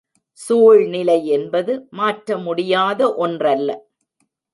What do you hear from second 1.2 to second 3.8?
என்பது மாற்றமுடியாத ஒன்றல்ல.